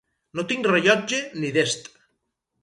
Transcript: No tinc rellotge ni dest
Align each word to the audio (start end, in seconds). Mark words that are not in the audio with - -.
No 0.37 0.45
tinc 0.51 0.69
rellotge 0.71 1.19
ni 1.43 1.53
dest 1.59 1.87